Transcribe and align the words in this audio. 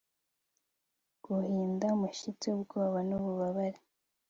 Guhinda 1.23 1.85
umushyitsi 1.97 2.45
ubwoba 2.55 2.97
nububabare 3.07 3.79